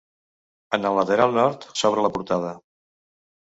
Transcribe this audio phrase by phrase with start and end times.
[0.77, 2.51] En el lateral Nord s'obre la portada.